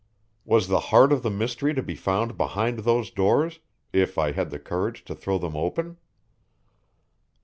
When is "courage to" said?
4.57-5.13